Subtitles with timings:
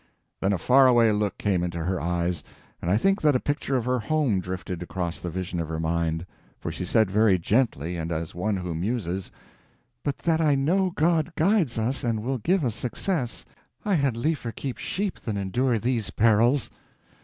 [0.39, 2.43] Then a faraway look came into her eyes,
[2.81, 5.79] and I think that a picture of her home drifted across the vision of her
[5.79, 6.25] mind;
[6.59, 9.31] for she said very gently, and as one who muses,
[10.03, 13.45] "But that I know God guides us and will give us success,
[13.85, 16.71] I had liefer keep sheep than endure these perils."